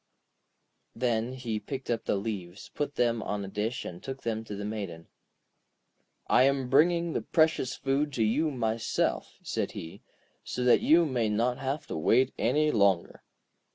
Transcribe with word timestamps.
Then 0.95 1.33
he 1.33 1.59
picked 1.59 1.91
up 1.91 2.05
the 2.05 2.15
leaves, 2.15 2.71
put 2.73 2.95
them 2.95 3.21
on 3.21 3.45
a 3.45 3.47
dish, 3.47 3.85
and 3.85 4.01
took 4.01 4.23
them 4.23 4.43
to 4.45 4.55
the 4.55 4.65
Maiden. 4.65 5.05
'I 6.25 6.41
am 6.45 6.69
bringing 6.71 7.13
the 7.13 7.21
precious 7.21 7.75
food 7.75 8.11
to 8.13 8.23
you 8.23 8.49
myself,' 8.49 9.37
said 9.43 9.73
he, 9.73 10.01
'so 10.43 10.63
that 10.63 10.81
you 10.81 11.05
may 11.05 11.29
not 11.29 11.59
have 11.59 11.85
to 11.85 11.95
wait 11.97 12.33
any 12.39 12.71
longer.' 12.71 13.21